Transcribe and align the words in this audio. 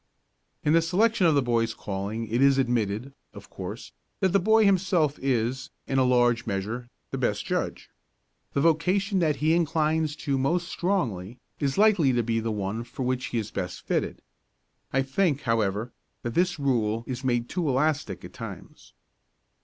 In 0.63 0.73
the 0.73 0.81
selection 0.81 1.27
of 1.27 1.35
the 1.35 1.43
boy's 1.43 1.75
calling 1.75 2.27
it 2.27 2.41
is 2.41 2.57
admitted, 2.57 3.13
of 3.35 3.51
course, 3.51 3.91
that 4.19 4.29
the 4.29 4.39
boy 4.39 4.65
himself 4.65 5.19
is, 5.19 5.69
in 5.85 5.99
a 5.99 6.03
large 6.03 6.47
measure, 6.47 6.89
the 7.11 7.19
best 7.19 7.45
judge. 7.45 7.87
The 8.53 8.61
vocation 8.61 9.19
that 9.19 9.35
he 9.35 9.53
inclines 9.53 10.15
to 10.25 10.39
most 10.39 10.67
strongly 10.67 11.37
is 11.59 11.77
likely 11.77 12.13
to 12.13 12.23
be 12.23 12.39
the 12.39 12.49
one 12.51 12.83
for 12.83 13.03
which 13.03 13.25
he 13.25 13.37
is 13.37 13.51
best 13.51 13.81
fitted. 13.85 14.23
I 14.91 15.03
think, 15.03 15.41
however, 15.41 15.91
that 16.23 16.33
this 16.33 16.57
rule 16.57 17.03
is 17.05 17.23
made 17.23 17.47
too 17.47 17.69
elastic 17.69 18.25
at 18.25 18.33
times. 18.33 18.93